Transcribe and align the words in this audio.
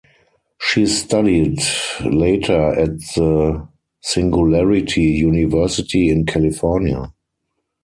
She 0.59 0.87
studied 0.87 1.59
later 2.03 2.73
at 2.73 2.89
the 3.13 3.67
Singularity 4.01 5.03
University 5.03 6.09
in 6.09 6.25
California. 6.25 7.13